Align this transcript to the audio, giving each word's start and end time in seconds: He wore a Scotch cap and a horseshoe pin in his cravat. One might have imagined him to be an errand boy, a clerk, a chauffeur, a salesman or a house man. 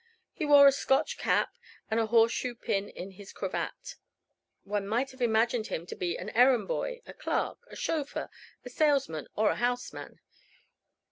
He 0.33 0.47
wore 0.47 0.65
a 0.65 0.71
Scotch 0.71 1.19
cap 1.19 1.55
and 1.91 1.99
a 1.99 2.07
horseshoe 2.07 2.55
pin 2.55 2.89
in 2.89 3.11
his 3.11 3.31
cravat. 3.31 3.97
One 4.63 4.87
might 4.87 5.11
have 5.11 5.21
imagined 5.21 5.67
him 5.67 5.85
to 5.85 5.95
be 5.95 6.17
an 6.17 6.31
errand 6.31 6.67
boy, 6.67 7.03
a 7.05 7.13
clerk, 7.13 7.59
a 7.67 7.75
chauffeur, 7.75 8.31
a 8.65 8.69
salesman 8.71 9.27
or 9.35 9.51
a 9.51 9.57
house 9.57 9.93
man. 9.93 10.19